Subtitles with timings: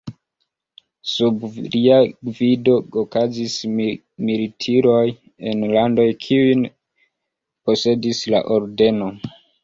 [1.09, 1.43] Sub
[1.73, 1.97] lia
[2.29, 3.57] gvido okazis
[4.29, 5.03] militiroj
[5.51, 6.63] en landoj kiujn
[7.69, 9.11] posedis la ordeno.